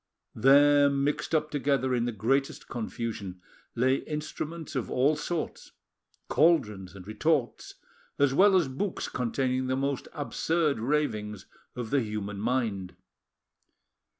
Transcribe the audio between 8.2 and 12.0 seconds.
well as books containing the most absurd ravings of